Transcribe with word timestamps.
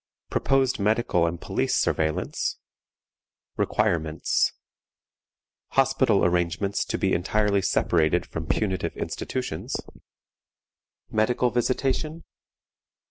Proposed 0.31 0.79
medical 0.79 1.27
and 1.27 1.39
police 1.39 1.75
Surveillance. 1.75 2.57
Requirements. 3.55 4.51
Hospital 5.73 6.25
Arrangements 6.25 6.83
to 6.85 6.97
be 6.97 7.13
entirely 7.13 7.61
separated 7.61 8.25
from 8.25 8.47
punitive 8.47 8.97
Institutions. 8.97 9.75
Medical 11.11 11.51
Visitation. 11.51 12.23